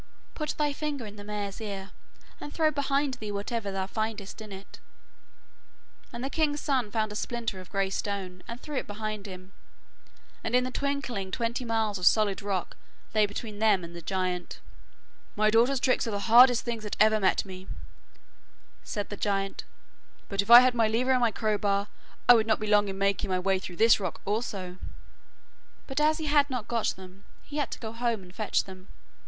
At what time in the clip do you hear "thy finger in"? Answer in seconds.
0.57-1.15